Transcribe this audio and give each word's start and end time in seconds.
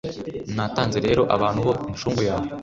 Natanze 0.55 0.97
rero 1.07 1.21
abantu 1.35 1.59
ho 1.65 1.71
incungu 1.89 2.21
yawe, 2.29 2.47